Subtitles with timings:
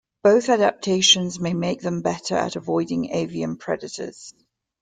[0.23, 4.33] Both adaptations may make them better at avoiding avian predators.